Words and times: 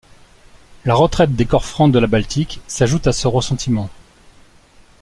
La 0.83 0.95
retraite 0.95 1.35
des 1.35 1.45
corps 1.45 1.63
francs 1.67 1.91
de 1.91 1.99
la 1.99 2.07
Baltique 2.07 2.59
s’ajoute 2.67 3.05
à 3.05 3.13
ce 3.13 3.27
ressentiment. 3.27 3.87